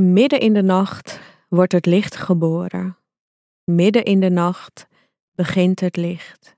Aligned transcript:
Midden 0.00 0.40
in 0.40 0.52
de 0.52 0.62
nacht 0.62 1.20
wordt 1.48 1.72
het 1.72 1.86
licht 1.86 2.16
geboren. 2.16 2.96
Midden 3.64 4.04
in 4.04 4.20
de 4.20 4.30
nacht 4.30 4.86
begint 5.34 5.80
het 5.80 5.96
licht. 5.96 6.56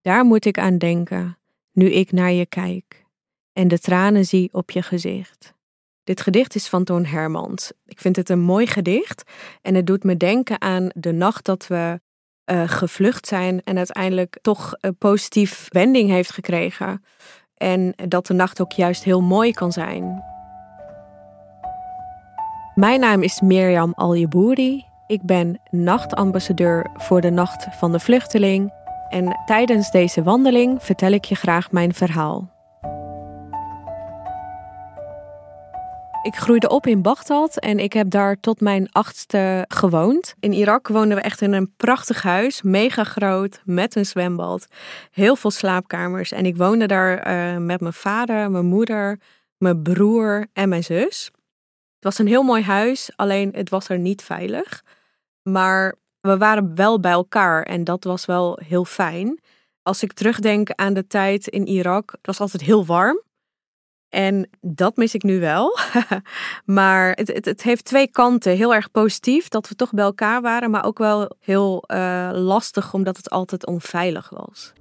Daar 0.00 0.24
moet 0.24 0.44
ik 0.44 0.58
aan 0.58 0.78
denken, 0.78 1.38
nu 1.72 1.90
ik 1.90 2.12
naar 2.12 2.32
je 2.32 2.46
kijk 2.46 3.04
en 3.52 3.68
de 3.68 3.78
tranen 3.78 4.24
zie 4.24 4.52
op 4.52 4.70
je 4.70 4.82
gezicht. 4.82 5.54
Dit 6.04 6.20
gedicht 6.20 6.54
is 6.54 6.68
van 6.68 6.84
Toon 6.84 7.04
Hermans. 7.04 7.72
Ik 7.86 8.00
vind 8.00 8.16
het 8.16 8.28
een 8.28 8.40
mooi 8.40 8.66
gedicht 8.66 9.22
en 9.60 9.74
het 9.74 9.86
doet 9.86 10.04
me 10.04 10.16
denken 10.16 10.60
aan 10.60 10.88
de 10.94 11.12
nacht 11.12 11.44
dat 11.44 11.66
we 11.66 12.00
uh, 12.52 12.68
gevlucht 12.68 13.26
zijn 13.26 13.62
en 13.64 13.76
uiteindelijk 13.76 14.38
toch 14.40 14.74
een 14.80 14.96
positief 14.96 15.66
wending 15.68 16.10
heeft 16.10 16.32
gekregen. 16.32 17.04
En 17.54 17.94
dat 18.08 18.26
de 18.26 18.34
nacht 18.34 18.60
ook 18.60 18.72
juist 18.72 19.04
heel 19.04 19.20
mooi 19.20 19.52
kan 19.52 19.72
zijn. 19.72 20.31
Mijn 22.74 23.00
naam 23.00 23.22
is 23.22 23.40
Mirjam 23.40 23.92
Aljebouri. 23.94 24.84
Ik 25.06 25.22
ben 25.22 25.60
nachtambassadeur 25.70 26.90
voor 26.94 27.20
de 27.20 27.30
Nacht 27.30 27.66
van 27.70 27.92
de 27.92 28.00
Vluchteling. 28.00 28.72
En 29.08 29.40
tijdens 29.46 29.90
deze 29.90 30.22
wandeling 30.22 30.82
vertel 30.82 31.10
ik 31.10 31.24
je 31.24 31.34
graag 31.34 31.70
mijn 31.70 31.94
verhaal. 31.94 32.50
Ik 36.22 36.34
groeide 36.34 36.68
op 36.68 36.86
in 36.86 37.02
Bagdad 37.02 37.58
en 37.58 37.78
ik 37.78 37.92
heb 37.92 38.10
daar 38.10 38.40
tot 38.40 38.60
mijn 38.60 38.88
achtste 38.92 39.64
gewoond. 39.68 40.34
In 40.40 40.52
Irak 40.52 40.88
woonden 40.88 41.16
we 41.16 41.22
echt 41.22 41.40
in 41.40 41.52
een 41.52 41.74
prachtig 41.76 42.22
huis, 42.22 42.62
mega 42.62 43.04
groot, 43.04 43.60
met 43.64 43.96
een 43.96 44.06
zwembad, 44.06 44.66
heel 45.10 45.36
veel 45.36 45.50
slaapkamers. 45.50 46.32
En 46.32 46.46
ik 46.46 46.56
woonde 46.56 46.86
daar 46.86 47.28
uh, 47.28 47.58
met 47.58 47.80
mijn 47.80 47.92
vader, 47.92 48.50
mijn 48.50 48.66
moeder, 48.66 49.20
mijn 49.58 49.82
broer 49.82 50.46
en 50.52 50.68
mijn 50.68 50.84
zus. 50.84 51.30
Het 52.02 52.10
was 52.16 52.18
een 52.18 52.32
heel 52.32 52.42
mooi 52.42 52.62
huis, 52.62 53.10
alleen 53.16 53.52
het 53.54 53.70
was 53.70 53.88
er 53.88 53.98
niet 53.98 54.22
veilig. 54.22 54.84
Maar 55.42 55.94
we 56.20 56.36
waren 56.38 56.74
wel 56.74 57.00
bij 57.00 57.12
elkaar 57.12 57.62
en 57.62 57.84
dat 57.84 58.04
was 58.04 58.24
wel 58.24 58.58
heel 58.64 58.84
fijn. 58.84 59.40
Als 59.82 60.02
ik 60.02 60.12
terugdenk 60.12 60.70
aan 60.70 60.94
de 60.94 61.06
tijd 61.06 61.48
in 61.48 61.66
Irak, 61.66 62.10
het 62.10 62.26
was 62.26 62.40
altijd 62.40 62.62
heel 62.62 62.86
warm. 62.86 63.22
En 64.08 64.48
dat 64.60 64.96
mis 64.96 65.14
ik 65.14 65.22
nu 65.22 65.40
wel. 65.40 65.78
maar 66.64 67.12
het, 67.12 67.28
het, 67.28 67.44
het, 67.44 67.62
heeft 67.62 67.84
twee 67.84 68.10
kanten. 68.10 68.56
Heel 68.56 68.74
erg 68.74 68.90
positief 68.90 69.48
dat 69.48 69.68
we 69.68 69.74
toch 69.74 69.92
bij 69.92 70.04
elkaar 70.04 70.40
waren, 70.40 70.70
maar 70.70 70.84
ook 70.84 70.98
wel 70.98 71.36
heel 71.38 71.84
uh, 71.86 72.30
lastig 72.32 72.94
omdat 72.94 73.16
het 73.16 73.30
altijd 73.30 73.66
onveilig 73.66 74.28
was. 74.28 74.72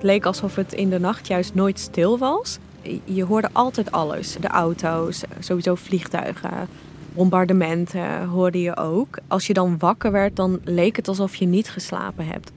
Het 0.00 0.08
leek 0.08 0.26
alsof 0.26 0.54
het 0.56 0.72
in 0.72 0.90
de 0.90 0.98
nacht 0.98 1.26
juist 1.26 1.54
nooit 1.54 1.78
stil 1.78 2.18
was. 2.18 2.58
Je 3.04 3.24
hoorde 3.24 3.48
altijd 3.52 3.92
alles. 3.92 4.36
De 4.40 4.48
auto's, 4.48 5.22
sowieso 5.38 5.74
vliegtuigen, 5.74 6.68
bombardementen 7.14 8.24
hoorde 8.24 8.60
je 8.60 8.76
ook. 8.76 9.18
Als 9.28 9.46
je 9.46 9.52
dan 9.52 9.78
wakker 9.78 10.12
werd, 10.12 10.36
dan 10.36 10.60
leek 10.64 10.96
het 10.96 11.08
alsof 11.08 11.34
je 11.34 11.46
niet 11.46 11.70
geslapen 11.70 12.26
hebt. 12.26 12.52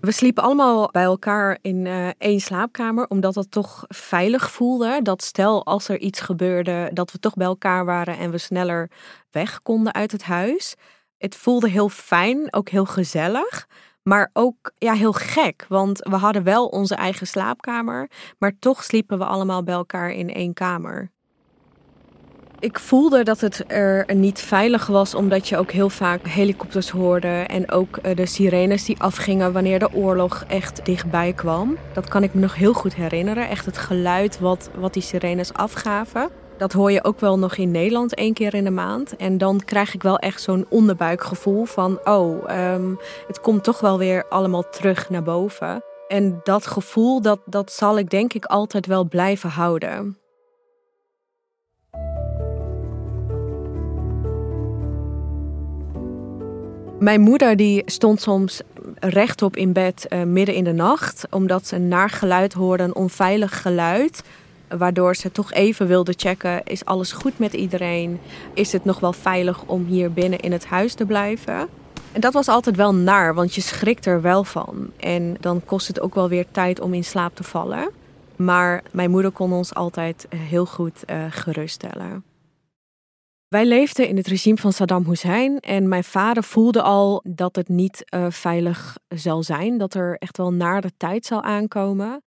We 0.00 0.12
sliepen 0.12 0.42
allemaal 0.42 0.88
bij 0.90 1.02
elkaar 1.02 1.58
in 1.62 1.84
uh, 1.84 2.08
één 2.18 2.40
slaapkamer, 2.40 3.06
omdat 3.08 3.34
het 3.34 3.50
toch 3.50 3.84
veilig 3.88 4.50
voelde. 4.50 5.00
Dat 5.02 5.22
stel 5.22 5.64
als 5.64 5.88
er 5.88 5.98
iets 5.98 6.20
gebeurde, 6.20 6.90
dat 6.92 7.12
we 7.12 7.18
toch 7.18 7.34
bij 7.34 7.46
elkaar 7.46 7.84
waren 7.84 8.18
en 8.18 8.30
we 8.30 8.38
sneller 8.38 8.90
weg 9.30 9.62
konden 9.62 9.94
uit 9.94 10.12
het 10.12 10.22
huis. 10.22 10.74
Het 11.18 11.36
voelde 11.36 11.68
heel 11.68 11.88
fijn, 11.88 12.52
ook 12.52 12.68
heel 12.68 12.86
gezellig. 12.86 13.66
Maar 14.02 14.30
ook 14.32 14.72
ja, 14.78 14.92
heel 14.92 15.12
gek, 15.12 15.64
want 15.68 15.98
we 15.98 16.16
hadden 16.16 16.42
wel 16.42 16.66
onze 16.66 16.94
eigen 16.94 17.26
slaapkamer, 17.26 18.10
maar 18.38 18.58
toch 18.58 18.84
sliepen 18.84 19.18
we 19.18 19.24
allemaal 19.24 19.62
bij 19.62 19.74
elkaar 19.74 20.10
in 20.10 20.34
één 20.34 20.54
kamer. 20.54 21.10
Ik 22.58 22.78
voelde 22.78 23.22
dat 23.22 23.40
het 23.40 23.64
er 23.66 24.14
niet 24.14 24.40
veilig 24.40 24.86
was, 24.86 25.14
omdat 25.14 25.48
je 25.48 25.56
ook 25.56 25.70
heel 25.70 25.88
vaak 25.88 26.26
helikopters 26.26 26.90
hoorde 26.90 27.28
en 27.28 27.70
ook 27.70 27.96
eh, 27.96 28.16
de 28.16 28.26
sirenes 28.26 28.84
die 28.84 29.00
afgingen 29.00 29.52
wanneer 29.52 29.78
de 29.78 29.92
oorlog 29.92 30.44
echt 30.48 30.84
dichtbij 30.84 31.32
kwam. 31.32 31.76
Dat 31.92 32.08
kan 32.08 32.22
ik 32.22 32.34
me 32.34 32.40
nog 32.40 32.54
heel 32.54 32.72
goed 32.72 32.94
herinneren. 32.94 33.48
Echt 33.48 33.66
het 33.66 33.78
geluid 33.78 34.38
wat, 34.38 34.70
wat 34.74 34.92
die 34.92 35.02
sirenes 35.02 35.52
afgaven. 35.52 36.30
Dat 36.62 36.72
hoor 36.72 36.92
je 36.92 37.04
ook 37.04 37.20
wel 37.20 37.38
nog 37.38 37.56
in 37.56 37.70
Nederland 37.70 38.14
één 38.14 38.32
keer 38.32 38.54
in 38.54 38.64
de 38.64 38.70
maand. 38.70 39.16
En 39.16 39.38
dan 39.38 39.62
krijg 39.64 39.94
ik 39.94 40.02
wel 40.02 40.18
echt 40.18 40.42
zo'n 40.42 40.66
onderbuikgevoel 40.68 41.64
van: 41.64 41.98
oh, 42.04 42.50
ehm, 42.50 42.94
het 43.26 43.40
komt 43.40 43.64
toch 43.64 43.80
wel 43.80 43.98
weer 43.98 44.24
allemaal 44.28 44.68
terug 44.70 45.10
naar 45.10 45.22
boven. 45.22 45.82
En 46.08 46.40
dat 46.42 46.66
gevoel, 46.66 47.20
dat, 47.20 47.40
dat 47.46 47.72
zal 47.72 47.98
ik 47.98 48.10
denk 48.10 48.32
ik 48.32 48.44
altijd 48.44 48.86
wel 48.86 49.04
blijven 49.04 49.50
houden. 49.50 50.18
Mijn 56.98 57.20
moeder 57.20 57.56
die 57.56 57.82
stond 57.86 58.20
soms 58.20 58.60
rechtop 59.00 59.56
in 59.56 59.72
bed 59.72 60.06
uh, 60.08 60.22
midden 60.22 60.54
in 60.54 60.64
de 60.64 60.72
nacht, 60.72 61.26
omdat 61.30 61.66
ze 61.66 61.76
een 61.76 61.88
naar 61.88 62.10
geluid 62.10 62.52
hoorde, 62.52 62.82
een 62.82 62.94
onveilig 62.94 63.62
geluid. 63.62 64.22
Waardoor 64.78 65.16
ze 65.16 65.32
toch 65.32 65.52
even 65.52 65.86
wilde 65.86 66.14
checken: 66.16 66.62
is 66.64 66.84
alles 66.84 67.12
goed 67.12 67.38
met 67.38 67.52
iedereen? 67.52 68.20
Is 68.54 68.72
het 68.72 68.84
nog 68.84 69.00
wel 69.00 69.12
veilig 69.12 69.62
om 69.66 69.84
hier 69.84 70.12
binnen 70.12 70.40
in 70.40 70.52
het 70.52 70.66
huis 70.66 70.94
te 70.94 71.06
blijven? 71.06 71.68
En 72.12 72.20
dat 72.20 72.32
was 72.32 72.48
altijd 72.48 72.76
wel 72.76 72.94
naar, 72.94 73.34
want 73.34 73.54
je 73.54 73.60
schrikt 73.60 74.06
er 74.06 74.22
wel 74.22 74.44
van. 74.44 74.90
En 74.96 75.36
dan 75.40 75.64
kost 75.64 75.88
het 75.88 76.00
ook 76.00 76.14
wel 76.14 76.28
weer 76.28 76.46
tijd 76.50 76.80
om 76.80 76.94
in 76.94 77.04
slaap 77.04 77.34
te 77.34 77.42
vallen. 77.42 77.90
Maar 78.36 78.82
mijn 78.90 79.10
moeder 79.10 79.30
kon 79.30 79.52
ons 79.52 79.74
altijd 79.74 80.26
heel 80.36 80.66
goed 80.66 81.02
uh, 81.06 81.24
geruststellen. 81.30 82.24
Wij 83.48 83.66
leefden 83.66 84.08
in 84.08 84.16
het 84.16 84.26
regime 84.26 84.56
van 84.56 84.72
Saddam 84.72 85.04
Hussein 85.04 85.60
en 85.60 85.88
mijn 85.88 86.04
vader 86.04 86.44
voelde 86.44 86.82
al 86.82 87.24
dat 87.28 87.56
het 87.56 87.68
niet 87.68 88.04
uh, 88.14 88.26
veilig 88.28 88.96
zal 89.08 89.42
zijn, 89.42 89.78
dat 89.78 89.94
er 89.94 90.16
echt 90.18 90.36
wel 90.36 90.52
naar 90.52 90.80
de 90.80 90.92
tijd 90.96 91.26
zal 91.26 91.42
aankomen. 91.42 92.22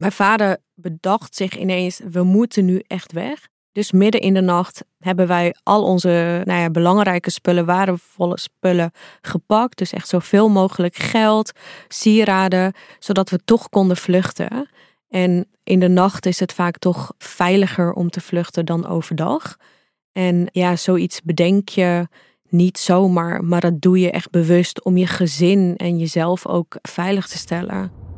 Mijn 0.00 0.12
vader 0.12 0.58
bedacht 0.74 1.36
zich 1.36 1.58
ineens, 1.58 2.00
we 2.10 2.22
moeten 2.22 2.64
nu 2.64 2.82
echt 2.86 3.12
weg. 3.12 3.48
Dus 3.72 3.92
midden 3.92 4.20
in 4.20 4.34
de 4.34 4.40
nacht 4.40 4.84
hebben 4.98 5.26
wij 5.26 5.54
al 5.62 5.84
onze 5.84 6.42
nou 6.44 6.60
ja, 6.60 6.70
belangrijke 6.70 7.30
spullen, 7.30 7.64
waardevolle 7.66 8.38
spullen 8.38 8.90
gepakt. 9.20 9.78
Dus 9.78 9.92
echt 9.92 10.08
zoveel 10.08 10.48
mogelijk 10.48 10.96
geld, 10.96 11.52
sieraden, 11.88 12.72
zodat 12.98 13.30
we 13.30 13.44
toch 13.44 13.68
konden 13.68 13.96
vluchten. 13.96 14.68
En 15.08 15.46
in 15.64 15.80
de 15.80 15.88
nacht 15.88 16.26
is 16.26 16.40
het 16.40 16.52
vaak 16.52 16.78
toch 16.78 17.12
veiliger 17.18 17.92
om 17.92 18.10
te 18.10 18.20
vluchten 18.20 18.66
dan 18.66 18.86
overdag. 18.86 19.56
En 20.12 20.48
ja, 20.52 20.76
zoiets 20.76 21.22
bedenk 21.22 21.68
je 21.68 22.08
niet 22.48 22.78
zomaar, 22.78 23.44
maar 23.44 23.60
dat 23.60 23.80
doe 23.80 23.98
je 23.98 24.10
echt 24.10 24.30
bewust 24.30 24.84
om 24.84 24.96
je 24.96 25.06
gezin 25.06 25.76
en 25.76 25.98
jezelf 25.98 26.46
ook 26.46 26.78
veilig 26.82 27.26
te 27.26 27.38
stellen. 27.38 28.09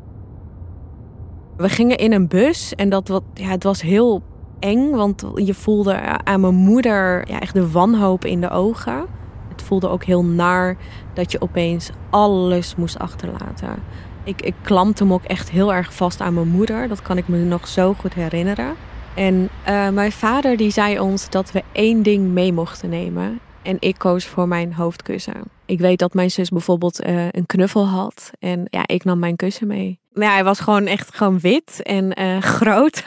We 1.57 1.69
gingen 1.69 1.97
in 1.97 2.13
een 2.13 2.27
bus 2.27 2.75
en 2.75 2.89
dat 2.89 3.07
wat, 3.07 3.23
ja, 3.33 3.47
het 3.47 3.63
was 3.63 3.81
heel 3.81 4.21
eng, 4.59 4.91
want 4.91 5.23
je 5.35 5.53
voelde 5.53 5.95
aan 6.23 6.41
mijn 6.41 6.55
moeder 6.55 7.29
ja, 7.29 7.39
echt 7.39 7.53
de 7.53 7.71
wanhoop 7.71 8.25
in 8.25 8.41
de 8.41 8.49
ogen. 8.49 9.05
Het 9.49 9.61
voelde 9.61 9.89
ook 9.89 10.03
heel 10.03 10.23
naar 10.25 10.77
dat 11.13 11.31
je 11.31 11.41
opeens 11.41 11.89
alles 12.09 12.75
moest 12.75 12.99
achterlaten. 12.99 13.75
Ik, 14.23 14.41
ik 14.41 14.53
klampte 14.61 15.05
me 15.05 15.13
ook 15.13 15.23
echt 15.23 15.49
heel 15.49 15.73
erg 15.73 15.93
vast 15.93 16.21
aan 16.21 16.33
mijn 16.33 16.47
moeder. 16.47 16.87
Dat 16.87 17.01
kan 17.01 17.17
ik 17.17 17.27
me 17.27 17.37
nog 17.37 17.67
zo 17.67 17.93
goed 17.93 18.13
herinneren. 18.13 18.75
En 19.15 19.49
uh, 19.69 19.89
mijn 19.89 20.11
vader 20.11 20.57
die 20.57 20.71
zei 20.71 20.99
ons 20.99 21.29
dat 21.29 21.51
we 21.51 21.63
één 21.71 22.03
ding 22.03 22.27
mee 22.27 22.53
mochten 22.53 22.89
nemen. 22.89 23.39
En 23.61 23.77
ik 23.79 23.97
koos 23.97 24.25
voor 24.25 24.47
mijn 24.47 24.73
hoofdkussen. 24.73 25.41
Ik 25.65 25.79
weet 25.79 25.99
dat 25.99 26.13
mijn 26.13 26.31
zus 26.31 26.49
bijvoorbeeld 26.49 27.05
uh, 27.05 27.25
een 27.31 27.45
knuffel 27.45 27.87
had. 27.87 28.31
En 28.39 28.67
ja, 28.69 28.87
ik 28.87 29.03
nam 29.03 29.19
mijn 29.19 29.35
kussen 29.35 29.67
mee. 29.67 29.99
Nou, 30.13 30.31
hij 30.31 30.43
was 30.43 30.59
gewoon 30.59 30.85
echt 30.85 31.15
gewoon 31.15 31.39
wit 31.39 31.81
en 31.81 32.21
uh, 32.21 32.41
groot. 32.57 33.03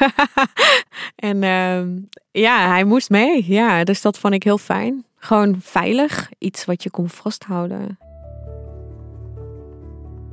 en 1.17 1.43
uh, 1.43 2.03
ja, 2.31 2.69
hij 2.69 2.85
moest 2.85 3.11
mee. 3.11 3.45
Ja, 3.47 3.85
dus 3.85 4.03
dat 4.03 4.19
vond 4.19 4.35
ik 4.35 4.43
heel 4.43 4.59
fijn. 4.59 5.05
Gewoon 5.17 5.57
veilig. 5.61 6.31
Iets 6.39 6.65
wat 6.65 6.83
je 6.83 6.91
kon 6.91 7.09
vasthouden. 7.09 7.99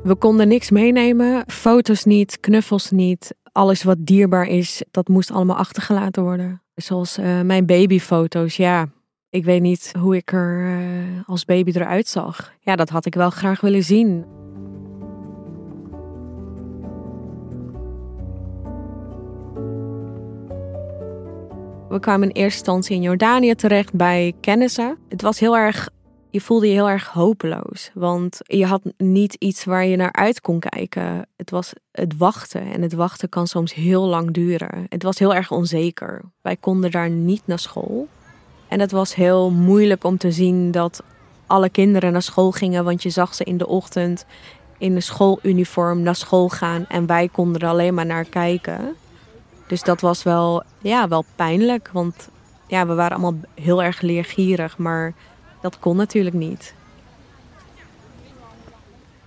We 0.03 0.15
konden 0.15 0.47
niks 0.47 0.69
meenemen. 0.69 1.43
Foto's 1.47 2.03
niet, 2.03 2.39
knuffels 2.39 2.91
niet 2.91 3.35
alles 3.53 3.83
wat 3.83 3.97
dierbaar 3.99 4.47
is, 4.47 4.83
dat 4.91 5.07
moest 5.07 5.31
allemaal 5.31 5.55
achtergelaten 5.55 6.23
worden. 6.23 6.61
Zoals 6.75 7.17
uh, 7.17 7.41
mijn 7.41 7.65
babyfoto's, 7.65 8.55
ja. 8.55 8.87
Ik 9.29 9.45
weet 9.45 9.61
niet 9.61 9.93
hoe 9.99 10.15
ik 10.15 10.31
er 10.31 10.79
uh, 10.79 11.21
als 11.25 11.45
baby 11.45 11.71
eruit 11.71 12.07
zag. 12.07 12.53
Ja, 12.59 12.75
dat 12.75 12.89
had 12.89 13.05
ik 13.05 13.15
wel 13.15 13.29
graag 13.29 13.61
willen 13.61 13.83
zien. 13.83 14.25
We 21.93 21.99
kwamen 21.99 22.27
in 22.27 22.35
eerste 22.35 22.57
instantie 22.57 22.95
in 22.95 23.01
Jordanië 23.01 23.55
terecht 23.55 23.93
bij 23.93 24.33
kennissen. 24.39 24.97
Het 25.09 25.21
was 25.21 25.39
heel 25.39 25.57
erg 25.57 25.89
je 26.29 26.41
voelde 26.41 26.67
je 26.67 26.73
heel 26.73 26.89
erg 26.89 27.07
hopeloos. 27.07 27.91
Want 27.93 28.39
je 28.43 28.65
had 28.65 28.81
niet 28.97 29.33
iets 29.33 29.63
waar 29.63 29.85
je 29.85 29.95
naar 29.95 30.11
uit 30.11 30.41
kon 30.41 30.59
kijken. 30.59 31.27
Het 31.35 31.49
was 31.49 31.73
het 31.91 32.17
wachten. 32.17 32.61
En 32.61 32.81
het 32.81 32.93
wachten 32.93 33.29
kan 33.29 33.47
soms 33.47 33.73
heel 33.73 34.05
lang 34.05 34.31
duren. 34.31 34.85
Het 34.89 35.03
was 35.03 35.19
heel 35.19 35.35
erg 35.35 35.51
onzeker. 35.51 36.21
Wij 36.41 36.55
konden 36.55 36.91
daar 36.91 37.09
niet 37.09 37.41
naar 37.45 37.59
school. 37.59 38.07
En 38.67 38.79
het 38.79 38.91
was 38.91 39.15
heel 39.15 39.51
moeilijk 39.51 40.03
om 40.03 40.17
te 40.17 40.31
zien 40.31 40.71
dat 40.71 41.03
alle 41.47 41.69
kinderen 41.69 42.11
naar 42.11 42.21
school 42.21 42.51
gingen. 42.51 42.83
Want 42.83 43.03
je 43.03 43.09
zag 43.09 43.35
ze 43.35 43.43
in 43.43 43.57
de 43.57 43.67
ochtend 43.67 44.25
in 44.77 44.95
een 44.95 45.01
schooluniform 45.01 46.01
naar 46.01 46.15
school 46.15 46.49
gaan. 46.49 46.85
En 46.87 47.05
wij 47.05 47.29
konden 47.31 47.61
er 47.61 47.67
alleen 47.67 47.93
maar 47.93 48.05
naar 48.05 48.25
kijken. 48.25 48.95
Dus 49.73 49.83
dat 49.83 50.01
was 50.01 50.23
wel, 50.23 50.63
ja, 50.81 51.07
wel 51.07 51.25
pijnlijk. 51.35 51.89
Want 51.93 52.29
ja, 52.67 52.87
we 52.87 52.93
waren 52.93 53.17
allemaal 53.17 53.39
heel 53.55 53.83
erg 53.83 54.01
leergierig. 54.01 54.77
Maar 54.77 55.13
dat 55.61 55.79
kon 55.79 55.95
natuurlijk 55.95 56.35
niet. 56.35 56.75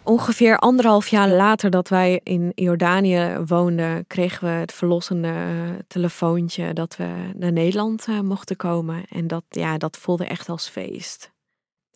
Ongeveer 0.02 0.58
anderhalf 0.58 1.08
jaar 1.08 1.28
later 1.28 1.70
dat 1.70 1.88
wij 1.88 2.20
in 2.22 2.52
Jordanië 2.54 3.38
woonden, 3.46 4.06
kregen 4.06 4.46
we 4.46 4.52
het 4.52 4.72
verlossende 4.72 5.34
telefoontje 5.87 6.72
dat 6.72 6.96
we 6.96 7.32
naar 7.37 7.52
Nederland 7.52 8.06
eh, 8.08 8.20
mochten 8.20 8.56
komen. 8.56 9.04
En 9.08 9.26
dat, 9.26 9.44
ja, 9.48 9.78
dat 9.78 9.96
voelde 9.96 10.26
echt 10.26 10.48
als 10.48 10.69
feest. 10.69 11.32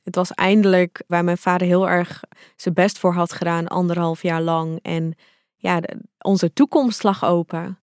Het 0.03 0.15
was 0.15 0.33
eindelijk 0.33 1.03
waar 1.07 1.25
mijn 1.25 1.39
vader 1.39 1.67
heel 1.67 1.89
erg 1.89 2.23
zijn 2.57 2.75
best 2.75 2.99
voor 2.99 3.13
had 3.13 3.33
gedaan, 3.33 3.69
anderhalf 3.69 4.23
jaar 4.23 4.43
lang. 4.43 4.79
En 4.83 5.15
ja, 5.57 5.81
onze 6.19 6.53
toekomst 6.53 7.03
lag 7.03 7.25
open. 7.25 7.81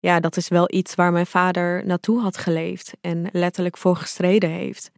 Ja, 0.00 0.20
dat 0.20 0.36
is 0.36 0.48
wel 0.48 0.72
iets 0.72 0.94
waar 0.94 1.12
mijn 1.12 1.26
vader 1.26 1.86
naartoe 1.86 2.20
had 2.20 2.36
geleefd 2.36 2.92
en 3.00 3.28
letterlijk 3.32 3.76
voor 3.76 3.96
gestreden 3.96 4.50
heeft. 4.50 4.90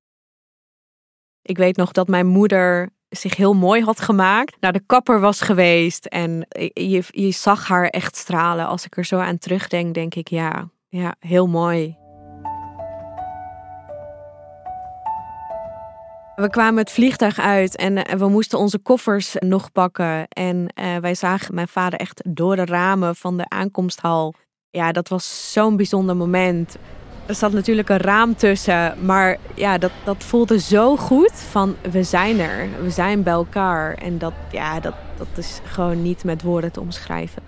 Ik 1.43 1.56
weet 1.56 1.76
nog 1.76 1.93
dat 1.93 2.08
mijn 2.08 2.26
moeder 2.26 2.90
zich 3.08 3.37
heel 3.37 3.54
mooi 3.54 3.82
had 3.82 4.00
gemaakt, 4.00 4.56
naar 4.60 4.72
de 4.72 4.82
kapper 4.87 5.20
was 5.20 5.40
geweest 5.40 6.06
en 6.06 6.46
je, 6.72 7.02
je 7.10 7.31
zag 7.31 7.69
haar 7.69 7.87
echt 7.87 8.16
stralen. 8.16 8.66
Als 8.66 8.84
ik 8.84 8.96
er 8.96 9.04
zo 9.04 9.19
aan 9.19 9.38
terugdenk, 9.38 9.94
denk 9.94 10.14
ik 10.14 10.28
ja, 10.28 10.69
ja, 10.88 11.14
heel 11.19 11.46
mooi. 11.46 11.96
We 16.34 16.50
kwamen 16.50 16.78
het 16.78 16.90
vliegtuig 16.90 17.38
uit 17.38 17.76
en 17.76 18.05
eh, 18.05 18.19
we 18.19 18.28
moesten 18.28 18.58
onze 18.58 18.78
koffers 18.78 19.37
nog 19.38 19.72
pakken. 19.72 20.28
En 20.28 20.72
uh, 20.75 20.96
wij 20.96 21.14
zagen 21.14 21.55
mijn 21.55 21.69
vader 21.69 21.98
echt 21.98 22.22
door 22.28 22.56
de 22.56 22.64
ramen 22.64 23.16
van 23.16 23.37
de 23.37 23.48
aankomsthal. 23.48 24.34
Ja, 24.74 24.92
dat 24.92 25.08
was 25.08 25.52
zo'n 25.52 25.76
bijzonder 25.76 26.16
moment. 26.16 26.76
Er 27.26 27.34
zat 27.34 27.52
natuurlijk 27.52 27.88
een 27.88 27.98
raam 27.98 28.36
tussen, 28.36 29.04
maar 29.04 29.38
ja, 29.54 29.78
dat, 29.78 29.90
dat 30.04 30.24
voelde 30.24 30.58
zo 30.58 30.96
goed 30.96 31.32
van 31.32 31.76
we 31.90 32.02
zijn 32.02 32.40
er, 32.40 32.69
we 32.82 32.90
zijn 32.90 33.22
bij 33.22 33.32
elkaar. 33.32 33.94
En 33.94 34.19
dat, 34.19 34.32
ja, 34.50 34.80
dat, 34.80 34.94
dat 35.16 35.26
is 35.36 35.60
gewoon 35.64 36.02
niet 36.02 36.24
met 36.24 36.42
woorden 36.42 36.72
te 36.72 36.80
omschrijven. 36.80 37.42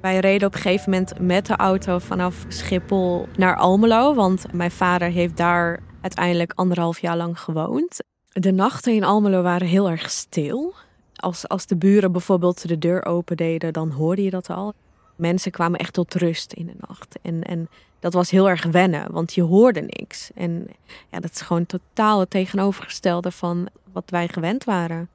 Wij 0.00 0.18
reden 0.18 0.48
op 0.48 0.54
een 0.54 0.60
gegeven 0.60 0.90
moment 0.90 1.20
met 1.20 1.46
de 1.46 1.56
auto 1.56 1.98
vanaf 1.98 2.44
Schiphol 2.48 3.28
naar 3.36 3.56
Almelo, 3.56 4.14
want 4.14 4.52
mijn 4.52 4.70
vader 4.70 5.08
heeft 5.08 5.36
daar 5.36 5.80
uiteindelijk 6.00 6.52
anderhalf 6.54 7.00
jaar 7.00 7.16
lang 7.16 7.40
gewoond. 7.40 7.98
De 8.28 8.52
nachten 8.52 8.94
in 8.94 9.04
Almelo 9.04 9.42
waren 9.42 9.66
heel 9.66 9.90
erg 9.90 10.10
stil. 10.10 10.74
Als, 11.14 11.48
als 11.48 11.66
de 11.66 11.76
buren 11.76 12.12
bijvoorbeeld 12.12 12.68
de 12.68 12.78
deur 12.78 13.04
open 13.04 13.36
deden, 13.36 13.72
dan 13.72 13.90
hoorde 13.90 14.22
je 14.22 14.30
dat 14.30 14.50
al. 14.50 14.74
Mensen 15.16 15.50
kwamen 15.50 15.78
echt 15.78 15.92
tot 15.92 16.14
rust 16.14 16.52
in 16.52 16.66
de 16.66 16.76
nacht. 16.88 17.18
En, 17.22 17.42
en 17.42 17.68
dat 18.00 18.12
was 18.12 18.30
heel 18.30 18.48
erg 18.48 18.64
wennen, 18.64 19.12
want 19.12 19.34
je 19.34 19.42
hoorde 19.42 19.80
niks. 19.80 20.30
En 20.34 20.66
ja, 21.10 21.20
dat 21.20 21.30
is 21.30 21.40
gewoon 21.40 21.66
totaal 21.66 22.20
het 22.20 22.30
tegenovergestelde 22.30 23.30
van 23.30 23.68
wat 23.92 24.10
wij 24.10 24.28
gewend 24.28 24.64
waren. 24.64 25.08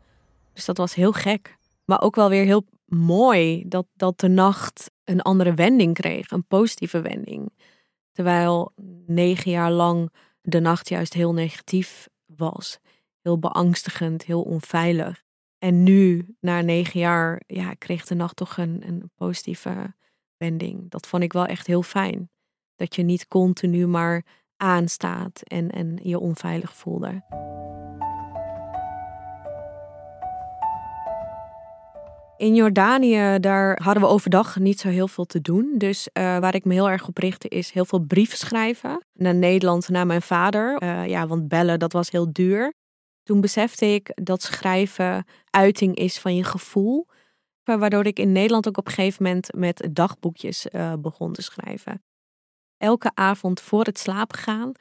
Dus 0.53 0.65
dat 0.65 0.77
was 0.77 0.93
heel 0.93 1.11
gek. 1.11 1.57
Maar 1.85 2.01
ook 2.01 2.15
wel 2.15 2.29
weer 2.29 2.43
heel 2.43 2.65
mooi 2.85 3.63
dat, 3.67 3.85
dat 3.93 4.19
de 4.19 4.27
nacht 4.27 4.91
een 5.03 5.21
andere 5.21 5.53
wending 5.53 5.93
kreeg, 5.93 6.31
een 6.31 6.45
positieve 6.45 7.01
wending. 7.01 7.51
Terwijl 8.11 8.71
negen 9.05 9.51
jaar 9.51 9.71
lang 9.71 10.11
de 10.41 10.59
nacht 10.59 10.89
juist 10.89 11.13
heel 11.13 11.33
negatief 11.33 12.07
was. 12.25 12.79
Heel 13.23 13.39
beangstigend, 13.39 14.23
heel 14.23 14.41
onveilig. 14.41 15.23
En 15.57 15.83
nu, 15.83 16.35
na 16.39 16.61
negen 16.61 16.99
jaar, 16.99 17.41
ja, 17.47 17.73
kreeg 17.73 18.05
de 18.05 18.15
nacht 18.15 18.35
toch 18.35 18.57
een, 18.57 18.83
een 18.87 19.11
positieve 19.15 19.95
wending. 20.37 20.89
Dat 20.89 21.07
vond 21.07 21.23
ik 21.23 21.33
wel 21.33 21.45
echt 21.45 21.67
heel 21.67 21.83
fijn. 21.83 22.29
Dat 22.75 22.95
je 22.95 23.03
niet 23.03 23.27
continu 23.27 23.87
maar 23.87 24.25
aanstaat 24.57 25.41
en, 25.41 25.69
en 25.69 25.99
je 26.01 26.19
onveilig 26.19 26.75
voelde. 26.75 27.21
In 32.37 32.55
Jordanië, 32.55 33.39
daar 33.39 33.79
hadden 33.83 34.03
we 34.03 34.09
overdag 34.09 34.59
niet 34.59 34.79
zo 34.79 34.89
heel 34.89 35.07
veel 35.07 35.25
te 35.25 35.41
doen. 35.41 35.73
Dus 35.77 36.09
uh, 36.13 36.23
waar 36.23 36.55
ik 36.55 36.65
me 36.65 36.73
heel 36.73 36.89
erg 36.89 37.07
op 37.07 37.17
richtte 37.17 37.47
is 37.47 37.71
heel 37.71 37.85
veel 37.85 37.99
brieven 37.99 38.37
schrijven. 38.37 39.05
Naar 39.13 39.35
Nederland, 39.35 39.89
naar 39.89 40.05
mijn 40.05 40.21
vader. 40.21 40.81
Uh, 40.83 41.07
ja, 41.07 41.27
want 41.27 41.47
bellen, 41.47 41.79
dat 41.79 41.93
was 41.93 42.11
heel 42.11 42.33
duur. 42.33 42.73
Toen 43.23 43.41
besefte 43.41 43.85
ik 43.85 44.11
dat 44.15 44.41
schrijven 44.41 45.25
uiting 45.49 45.95
is 45.95 46.19
van 46.19 46.35
je 46.35 46.43
gevoel. 46.43 47.07
Waardoor 47.63 48.05
ik 48.05 48.19
in 48.19 48.31
Nederland 48.31 48.67
ook 48.67 48.77
op 48.77 48.87
een 48.87 48.93
gegeven 48.93 49.23
moment 49.23 49.53
met 49.55 49.87
dagboekjes 49.91 50.67
uh, 50.71 50.93
begon 50.99 51.33
te 51.33 51.41
schrijven. 51.41 52.03
Elke 52.77 53.11
avond 53.13 53.61
voor 53.61 53.83
het 53.83 53.99
slapen 53.99 54.37
gaan 54.37 54.71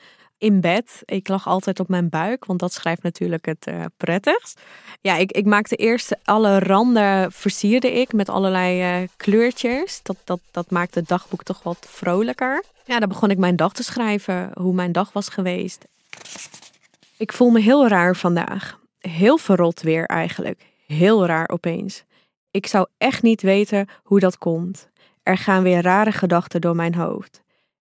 in 0.42 0.60
bed. 0.60 1.02
Ik 1.04 1.28
lag 1.28 1.46
altijd 1.46 1.80
op 1.80 1.88
mijn 1.88 2.08
buik, 2.08 2.44
want 2.44 2.60
dat 2.60 2.72
schrijft 2.72 3.02
natuurlijk 3.02 3.46
het 3.46 3.66
uh, 3.66 3.84
prettigst. 3.96 4.60
Ja, 5.00 5.16
ik, 5.16 5.32
ik 5.32 5.44
maakte 5.44 5.76
eerst 5.76 6.16
alle 6.24 6.58
randen 6.58 7.32
versierde 7.32 7.92
ik 7.92 8.12
met 8.12 8.28
allerlei 8.28 9.02
uh, 9.02 9.08
kleurtjes. 9.16 10.00
Dat, 10.02 10.16
dat, 10.24 10.40
dat 10.50 10.70
maakte 10.70 10.98
het 10.98 11.08
dagboek 11.08 11.42
toch 11.42 11.62
wat 11.62 11.86
vrolijker. 11.88 12.64
Ja, 12.84 12.98
dan 12.98 13.08
begon 13.08 13.30
ik 13.30 13.38
mijn 13.38 13.56
dag 13.56 13.72
te 13.72 13.82
schrijven, 13.82 14.50
hoe 14.58 14.74
mijn 14.74 14.92
dag 14.92 15.12
was 15.12 15.28
geweest. 15.28 15.84
Ik 17.16 17.32
voel 17.32 17.50
me 17.50 17.60
heel 17.60 17.88
raar 17.88 18.16
vandaag. 18.16 18.80
Heel 18.98 19.36
verrot 19.36 19.82
weer 19.82 20.04
eigenlijk. 20.04 20.74
Heel 20.86 21.26
raar 21.26 21.48
opeens. 21.48 22.04
Ik 22.50 22.66
zou 22.66 22.86
echt 22.98 23.22
niet 23.22 23.42
weten 23.42 23.88
hoe 24.02 24.20
dat 24.20 24.38
komt. 24.38 24.90
Er 25.22 25.36
gaan 25.36 25.62
weer 25.62 25.82
rare 25.82 26.12
gedachten 26.12 26.60
door 26.60 26.76
mijn 26.76 26.94
hoofd. 26.94 27.42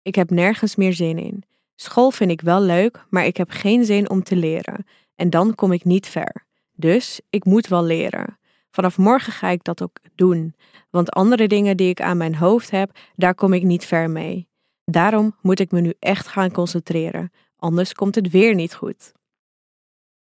Ik 0.03 0.15
heb 0.15 0.31
nergens 0.31 0.77
meer 0.77 0.93
zin 0.93 1.19
in. 1.19 1.45
School 1.77 2.11
vind 2.11 2.31
ik 2.31 2.41
wel 2.41 2.61
leuk, 2.61 3.05
maar 3.11 3.27
ik 3.27 3.37
heb 3.37 3.51
geen 3.51 3.85
zin 3.85 4.11
om 4.11 4.23
te 4.23 4.37
leren. 4.37 4.87
En 5.17 5.31
dan 5.31 5.55
kom 5.55 5.73
ik 5.73 5.85
niet 5.85 6.07
ver. 6.07 6.47
Dus 6.73 7.21
ik 7.31 7.45
moet 7.45 7.67
wel 7.67 7.85
leren. 7.85 8.39
Vanaf 8.71 8.99
morgen 8.99 9.33
ga 9.33 9.49
ik 9.49 9.65
dat 9.65 9.83
ook 9.83 9.97
doen. 10.15 10.55
Want 10.91 11.11
andere 11.11 11.49
dingen 11.49 11.77
die 11.77 11.89
ik 11.89 12.01
aan 12.01 12.17
mijn 12.17 12.35
hoofd 12.35 12.71
heb, 12.71 12.99
daar 13.15 13.35
kom 13.35 13.53
ik 13.53 13.63
niet 13.63 13.85
ver 13.85 14.11
mee. 14.11 14.49
Daarom 14.85 15.37
moet 15.43 15.61
ik 15.61 15.71
me 15.71 15.81
nu 15.81 15.95
echt 15.99 16.29
gaan 16.29 16.53
concentreren. 16.53 17.33
Anders 17.61 17.93
komt 17.93 18.15
het 18.15 18.31
weer 18.31 18.55
niet 18.55 18.75
goed. 18.75 19.13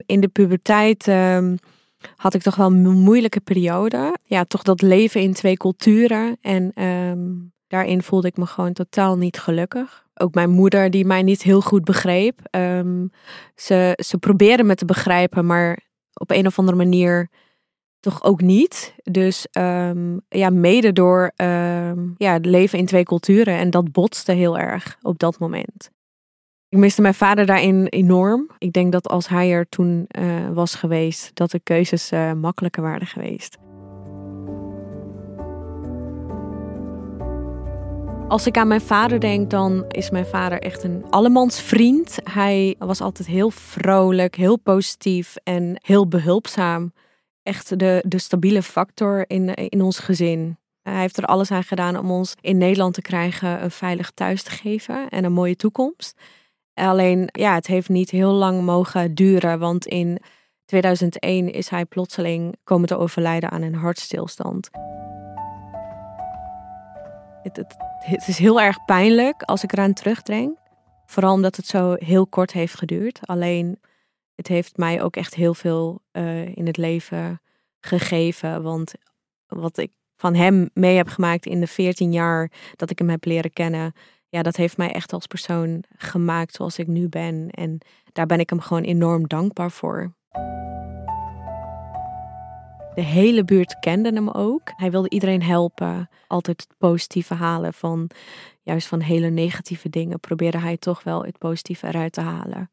In 0.06 0.20
de 0.20 0.27
puberteit 0.27 1.08
um, 1.08 1.58
had 2.15 2.34
ik 2.34 2.42
toch 2.42 2.56
wel 2.56 2.68
een 2.68 3.00
moeilijke 3.00 3.39
periode. 3.39 4.18
Ja, 4.25 4.44
toch 4.44 4.63
dat 4.63 4.82
leven 4.82 5.22
in 5.22 5.34
twee 5.34 5.58
culturen. 5.58 6.38
En 6.42 6.84
um, 6.84 7.53
daarin 7.68 8.03
voelde 8.03 8.27
ik 8.27 8.38
me 8.38 8.46
gewoon 8.46 8.74
totaal 8.74 9.18
niet 9.18 9.39
gelukkig 9.39 10.03
ook 10.15 10.34
mijn 10.34 10.50
moeder 10.50 10.89
die 10.89 11.06
mij 11.06 11.22
niet 11.22 11.42
heel 11.42 11.62
goed 11.62 11.84
begreep. 11.84 12.39
Um, 12.51 13.12
ze, 13.56 14.00
ze 14.03 14.18
probeerde 14.18 14.63
me 14.63 14.75
te 14.75 14.86
begrijpen, 14.86 15.46
maar 15.46 15.80
op 16.13 16.32
een 16.32 16.46
of 16.46 16.60
andere 16.60 16.77
manier 16.77 17.30
toch 18.00 18.24
ook 18.24 18.42
niet. 18.42 18.96
Dus 19.03 19.48
ja, 20.30 20.50
mede 20.50 20.94
door 20.94 21.32
ja, 22.18 22.34
het 22.34 22.46
leven 22.46 22.80
in 22.80 22.86
twee 22.86 23.03
culturen. 23.03 23.58
En 23.58 23.70
dat 23.70 23.92
botste 23.92 24.32
heel 24.32 24.58
erg 24.58 24.98
op 25.01 25.20
dat 25.20 25.39
moment. 25.39 25.89
Ik 26.74 26.80
miste 26.80 27.01
mijn 27.01 27.13
vader 27.13 27.46
daarin 27.46 27.86
enorm. 27.86 28.50
Ik 28.58 28.74
denk 28.74 28.92
dat 28.92 29.08
als 29.08 29.27
hij 29.27 29.51
er 29.51 29.70
toen 29.70 30.08
uh, 30.20 30.50
was 30.53 30.75
geweest, 30.75 31.32
dat 31.34 31.51
de 31.51 31.60
keuzes 31.60 32.12
uh, 32.12 32.32
makkelijker 32.32 32.84
waren 32.84 33.08
geweest. 33.08 33.58
Als 38.27 38.48
ik 38.48 38.58
aan 38.58 38.68
mijn 38.68 38.82
vader 38.82 39.20
denk, 39.20 39.50
dan 39.50 39.86
is 39.88 40.10
mijn 40.10 40.25
vader 40.25 40.60
echt 40.60 40.84
een 40.84 41.06
allemansvriend. 41.10 42.20
Hij 42.24 42.75
was 42.80 43.01
altijd 43.01 43.27
heel 43.27 43.50
vrolijk, 43.50 44.36
heel 44.36 44.58
positief 44.60 45.36
en 45.44 45.80
heel 45.82 46.08
behulpzaam. 46.08 46.94
Echt 47.44 47.80
de, 47.80 48.03
de 48.08 48.20
stabiele 48.20 48.63
factor 48.63 49.24
in, 49.27 49.53
in 49.53 49.82
ons 49.82 50.00
gezin. 50.00 50.58
Hij 50.82 51.00
heeft 51.00 51.18
er 51.18 51.25
alles 51.25 51.51
aan 51.51 51.63
gedaan 51.63 51.98
om 51.98 52.12
ons 52.12 52.34
in 52.42 52.58
Nederland 52.58 52.94
te 52.94 53.01
krijgen 53.01 53.63
een 53.63 53.72
veilig 53.72 54.12
thuis 54.12 54.44
te 54.44 54.51
geven 54.51 55.10
en 55.10 55.24
een 55.24 55.34
mooie 55.34 55.56
toekomst. 55.56 56.15
Alleen, 56.74 57.30
ja, 57.32 57.53
het 57.53 57.68
heeft 57.68 57.89
niet 57.89 58.10
heel 58.10 58.32
lang 58.32 58.62
mogen 58.62 59.15
duren, 59.15 59.60
want 59.60 59.86
in 59.86 60.20
2001 60.65 61.51
is 61.51 61.70
hij 61.70 61.86
plotseling 61.86 62.56
komen 62.63 62.88
te 62.88 62.98
overlijden 62.98 63.51
aan 63.51 63.62
een 63.62 63.75
hartstilstand. 63.75 64.70
Het, 67.42 68.27
is 68.27 68.38
heel 68.38 68.62
erg 68.62 68.86
pijnlijk 68.86 69.42
als 69.42 69.63
ik 69.63 69.72
eraan 69.72 69.94
terugdenk. 69.94 70.58
Vooral 71.06 71.34
omdat 71.34 71.56
het 71.56 71.65
zo 71.65 71.96
heel 71.98 72.27
kort 72.27 72.51
heeft 72.51 72.75
geduurd. 72.75 73.20
Alleen 73.22 73.80
het 74.36 74.48
heeft 74.48 74.77
mij 74.77 75.01
ook 75.01 75.15
echt 75.15 75.34
heel 75.34 75.53
veel 75.53 76.01
uh, 76.12 76.56
in 76.56 76.65
het 76.65 76.77
leven 76.77 77.42
gegeven. 77.80 78.63
Want 78.63 78.94
wat 79.48 79.77
ik 79.77 79.92
van 80.15 80.36
hem 80.36 80.70
mee 80.74 80.96
heb 80.96 81.08
gemaakt 81.08 81.46
in 81.46 81.60
de 81.60 81.68
14 81.68 82.12
jaar 82.12 82.51
dat 82.75 82.89
ik 82.89 83.00
hem 83.00 83.10
heb 83.10 83.25
leren 83.25 83.53
kennen, 83.53 83.94
ja, 84.34 84.42
dat 84.42 84.56
heeft 84.56 84.78
mij 84.78 84.92
echt 84.92 85.13
als 85.13 85.28
persoon 85.28 85.84
gemaakt 85.98 86.54
zoals 86.54 86.80
ik 86.80 86.88
nu 86.88 87.10
ben. 87.10 87.50
En 87.50 87.78
daar 88.12 88.25
ben 88.25 88.40
ik 88.40 88.50
hem 88.50 88.60
gewoon 88.60 88.84
enorm 88.84 89.28
dankbaar 89.28 89.72
voor. 89.72 90.13
De 92.94 93.02
hele 93.02 93.44
buurt 93.44 93.80
kende 93.80 94.13
hem 94.13 94.30
ook. 94.30 94.72
Hij 94.75 94.92
wilde 94.92 95.10
iedereen 95.10 95.44
helpen. 95.44 96.10
Altijd 96.28 96.62
het 96.62 96.78
positieve 96.78 97.34
halen 97.34 97.74
van 97.74 98.10
juist 98.62 98.88
van 98.88 99.00
hele 99.00 99.30
negatieve 99.30 99.90
dingen. 99.90 100.20
Probeerde 100.20 100.60
hij 100.60 100.78
toch 100.78 101.04
wel 101.04 101.24
het 101.24 101.38
positieve 101.38 101.88
eruit 101.88 102.13
te 102.13 102.22
halen. 102.22 102.72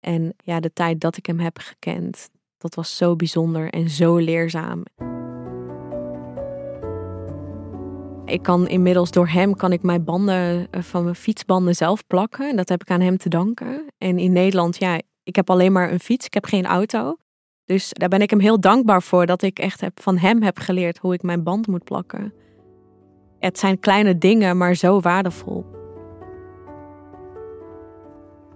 En 0.00 0.34
ja, 0.36 0.60
de 0.60 0.72
tijd 0.72 1.00
dat 1.00 1.16
ik 1.16 1.26
hem 1.26 1.38
heb 1.38 1.58
gekend, 1.58 2.30
dat 2.58 2.74
was 2.74 2.96
zo 2.96 3.16
bijzonder 3.16 3.70
en 3.70 3.88
zo 3.88 4.16
leerzaam. 4.16 4.82
Ik 8.30 8.42
kan 8.42 8.68
inmiddels 8.68 9.10
door 9.10 9.28
hem 9.28 9.56
kan 9.56 9.72
ik 9.72 9.82
mijn 9.82 10.04
banden 10.04 10.66
eh, 10.70 10.82
van 10.82 11.02
mijn 11.02 11.14
fietsbanden 11.14 11.74
zelf 11.74 12.06
plakken. 12.06 12.48
En 12.48 12.56
dat 12.56 12.68
heb 12.68 12.82
ik 12.82 12.90
aan 12.90 13.00
hem 13.00 13.16
te 13.16 13.28
danken. 13.28 13.84
En 13.98 14.18
in 14.18 14.32
Nederland, 14.32 14.78
ja, 14.78 15.00
ik 15.22 15.36
heb 15.36 15.50
alleen 15.50 15.72
maar 15.72 15.92
een 15.92 16.00
fiets. 16.00 16.26
Ik 16.26 16.34
heb 16.34 16.44
geen 16.44 16.66
auto. 16.66 17.16
Dus 17.64 17.88
daar 17.92 18.08
ben 18.08 18.20
ik 18.20 18.30
hem 18.30 18.40
heel 18.40 18.60
dankbaar 18.60 19.02
voor 19.02 19.26
dat 19.26 19.42
ik 19.42 19.58
echt 19.58 19.80
heb, 19.80 20.00
van 20.02 20.18
hem 20.18 20.42
heb 20.42 20.58
geleerd 20.58 20.98
hoe 20.98 21.14
ik 21.14 21.22
mijn 21.22 21.42
band 21.42 21.66
moet 21.66 21.84
plakken. 21.84 22.32
Het 23.38 23.58
zijn 23.58 23.80
kleine 23.80 24.18
dingen, 24.18 24.56
maar 24.56 24.74
zo 24.74 25.00
waardevol. 25.00 25.64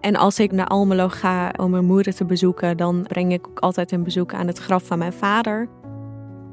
En 0.00 0.16
als 0.16 0.38
ik 0.38 0.52
naar 0.52 0.66
Almelo 0.66 1.08
ga 1.08 1.52
om 1.56 1.70
mijn 1.70 1.84
moeder 1.84 2.14
te 2.14 2.24
bezoeken, 2.24 2.76
dan 2.76 3.02
breng 3.02 3.32
ik 3.32 3.48
ook 3.48 3.58
altijd 3.58 3.92
een 3.92 4.02
bezoek 4.02 4.34
aan 4.34 4.46
het 4.46 4.58
graf 4.58 4.86
van 4.86 4.98
mijn 4.98 5.12
vader. 5.12 5.68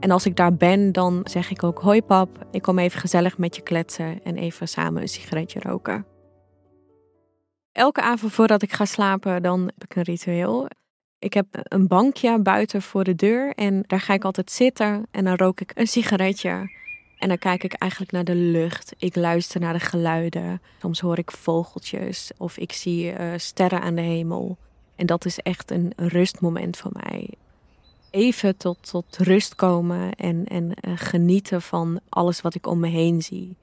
En 0.01 0.11
als 0.11 0.25
ik 0.25 0.35
daar 0.35 0.53
ben, 0.53 0.91
dan 0.91 1.21
zeg 1.23 1.51
ik 1.51 1.63
ook: 1.63 1.79
Hoi 1.79 2.01
pap, 2.01 2.45
ik 2.51 2.61
kom 2.61 2.79
even 2.79 2.99
gezellig 2.99 3.37
met 3.37 3.55
je 3.55 3.61
kletsen 3.61 4.23
en 4.23 4.37
even 4.37 4.67
samen 4.67 5.01
een 5.01 5.07
sigaretje 5.07 5.59
roken. 5.59 6.05
Elke 7.71 8.01
avond 8.01 8.31
voordat 8.31 8.61
ik 8.61 8.73
ga 8.73 8.85
slapen, 8.85 9.41
dan 9.41 9.61
heb 9.61 9.83
ik 9.83 9.95
een 9.95 10.03
ritueel. 10.03 10.67
Ik 11.19 11.33
heb 11.33 11.45
een 11.51 11.87
bankje 11.87 12.41
buiten 12.41 12.81
voor 12.81 13.03
de 13.03 13.15
deur 13.15 13.53
en 13.53 13.83
daar 13.87 13.99
ga 13.99 14.13
ik 14.13 14.23
altijd 14.23 14.51
zitten 14.51 15.07
en 15.11 15.23
dan 15.23 15.35
rook 15.35 15.61
ik 15.61 15.71
een 15.75 15.87
sigaretje. 15.87 16.79
En 17.17 17.27
dan 17.27 17.37
kijk 17.37 17.63
ik 17.63 17.73
eigenlijk 17.73 18.11
naar 18.11 18.23
de 18.23 18.35
lucht. 18.35 18.93
Ik 18.97 19.15
luister 19.15 19.59
naar 19.59 19.73
de 19.73 19.79
geluiden. 19.79 20.61
Soms 20.79 20.99
hoor 20.99 21.17
ik 21.17 21.31
vogeltjes 21.31 22.31
of 22.37 22.57
ik 22.57 22.71
zie 22.71 23.13
uh, 23.13 23.33
sterren 23.35 23.81
aan 23.81 23.95
de 23.95 24.01
hemel. 24.01 24.57
En 24.95 25.05
dat 25.05 25.25
is 25.25 25.39
echt 25.39 25.71
een 25.71 25.93
rustmoment 25.95 26.77
voor 26.77 26.91
mij. 26.93 27.29
Even 28.11 28.57
tot, 28.57 28.89
tot 28.89 29.17
rust 29.17 29.55
komen 29.55 30.15
en, 30.15 30.45
en 30.45 30.63
uh, 30.63 30.93
genieten 30.95 31.61
van 31.61 31.99
alles 32.09 32.41
wat 32.41 32.55
ik 32.55 32.67
om 32.67 32.79
me 32.79 32.87
heen 32.87 33.21
zie. 33.21 33.55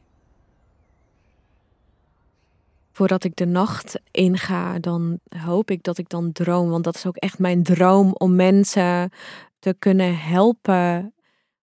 Voordat 2.93 3.25
ik 3.25 3.37
de 3.37 3.47
nacht 3.47 4.01
inga, 4.11 4.79
dan 4.79 5.19
hoop 5.29 5.71
ik 5.71 5.83
dat 5.83 5.99
ik 5.99 6.09
dan 6.09 6.33
droom. 6.33 6.69
Want 6.69 6.85
dat 6.85 6.95
is 6.95 7.07
ook 7.07 7.17
echt 7.17 7.39
mijn 7.39 7.63
droom 7.63 8.13
om 8.13 8.37
mensen 8.37 9.11
te 9.59 9.77
kunnen 9.79 10.19
helpen 10.19 11.15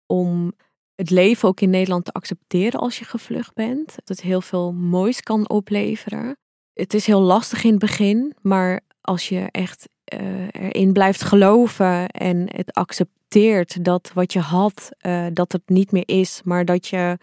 om 0.06 0.52
het 0.95 1.11
leven 1.11 1.49
ook 1.49 1.61
in 1.61 1.71
Nederland 1.71 2.04
te 2.04 2.12
accepteren 2.12 2.80
als 2.80 2.99
je 2.99 3.04
gevlucht 3.04 3.54
bent. 3.54 3.87
Dat 3.87 4.09
het 4.09 4.21
heel 4.21 4.40
veel 4.40 4.73
moois 4.73 5.21
kan 5.21 5.49
opleveren. 5.49 6.37
Het 6.73 6.95
is 6.95 7.06
heel 7.06 7.21
lastig 7.21 7.64
in 7.64 7.71
het 7.71 7.78
begin, 7.78 8.35
maar 8.42 8.80
als 9.00 9.28
je 9.28 9.49
echt 9.50 9.88
uh, 10.15 10.47
erin 10.51 10.93
blijft 10.93 11.23
geloven 11.23 12.09
en 12.09 12.47
het 12.57 12.73
accepteert 12.73 13.85
dat 13.85 14.11
wat 14.15 14.33
je 14.33 14.41
had, 14.41 14.91
uh, 15.07 15.27
dat 15.33 15.53
het 15.53 15.63
niet 15.67 15.93
meer 15.93 16.09
is, 16.09 16.41
maar 16.45 16.65
dat 16.65 16.87
je 16.87 17.19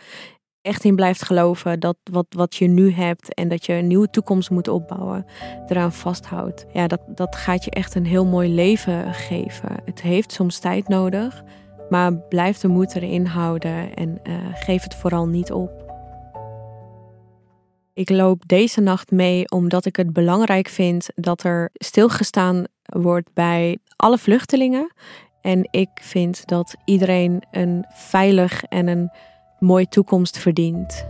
echt 0.61 0.83
in 0.83 0.95
blijft 0.95 1.23
geloven 1.23 1.79
dat 1.79 1.97
wat, 2.11 2.25
wat 2.29 2.55
je 2.55 2.67
nu 2.67 2.91
hebt 2.91 3.33
en 3.33 3.47
dat 3.47 3.65
je 3.65 3.73
een 3.73 3.87
nieuwe 3.87 4.09
toekomst 4.09 4.49
moet 4.49 4.67
opbouwen, 4.67 5.25
eraan 5.67 5.93
vasthoudt. 5.93 6.65
Ja, 6.73 6.87
dat, 6.87 7.01
dat 7.07 7.35
gaat 7.35 7.63
je 7.63 7.71
echt 7.71 7.95
een 7.95 8.05
heel 8.05 8.25
mooi 8.25 8.53
leven 8.53 9.13
geven. 9.13 9.69
Het 9.85 10.01
heeft 10.01 10.31
soms 10.31 10.59
tijd 10.59 10.87
nodig. 10.87 11.43
Maar 11.89 12.17
blijf 12.17 12.57
de 12.57 12.67
moed 12.67 12.95
erin 12.95 13.25
houden 13.25 13.93
en 13.93 14.19
uh, 14.23 14.35
geef 14.53 14.83
het 14.83 14.95
vooral 14.95 15.27
niet 15.27 15.51
op. 15.51 15.82
Ik 17.93 18.09
loop 18.09 18.47
deze 18.47 18.81
nacht 18.81 19.11
mee 19.11 19.49
omdat 19.49 19.85
ik 19.85 19.95
het 19.95 20.13
belangrijk 20.13 20.67
vind 20.67 21.09
dat 21.15 21.43
er 21.43 21.69
stilgestaan 21.73 22.63
wordt 22.83 23.33
bij 23.33 23.77
alle 23.95 24.17
vluchtelingen. 24.17 24.93
En 25.41 25.67
ik 25.71 25.89
vind 25.93 26.47
dat 26.47 26.75
iedereen 26.85 27.43
een 27.51 27.85
veilig 27.89 28.63
en 28.63 28.87
een 28.87 29.11
mooie 29.59 29.87
toekomst 29.87 30.37
verdient. 30.37 31.05